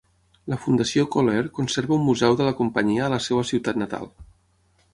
[0.51, 4.13] La Fundació CallAir conserva un museu de la companyia a la seva ciutat natal.